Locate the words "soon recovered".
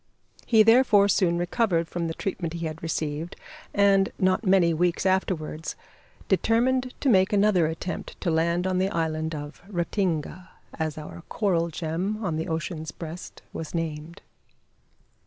1.07-1.87